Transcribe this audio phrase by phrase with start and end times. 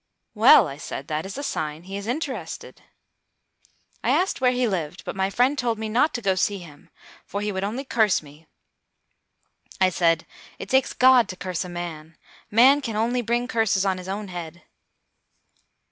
[0.33, 2.81] "Well," I said, "that is a sign he is interested."
[4.03, 6.57] I asked where he lived, but my friend told me not to go to see
[6.57, 6.89] him;
[7.23, 8.47] for he would only curse me.
[9.79, 10.25] I said,
[10.57, 12.17] "It takes God to curse a man:
[12.49, 14.63] man can only bring curses on his own head."